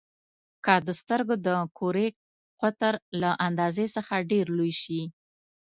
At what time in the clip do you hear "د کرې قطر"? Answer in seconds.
1.47-2.93